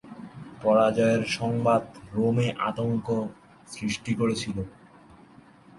পরাজয়ের 0.63 1.23
সংবাদ 1.37 1.83
রোমে 2.13 2.47
আতঙ্ক 2.69 3.07
সৃষ্টি 3.67 4.11
করেছিল। 4.13 4.57